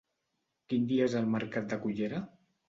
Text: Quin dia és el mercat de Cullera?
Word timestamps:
Quin 0.73 0.87
dia 0.91 1.09
és 1.09 1.17
el 1.19 1.29
mercat 1.35 1.69
de 1.75 1.81
Cullera? 1.85 2.25